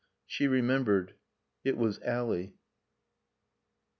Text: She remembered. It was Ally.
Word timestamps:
She 0.25 0.47
remembered. 0.47 1.13
It 1.63 1.77
was 1.77 1.99
Ally. 1.99 2.53